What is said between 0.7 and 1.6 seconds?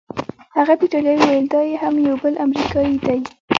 په ایټالوي وویل: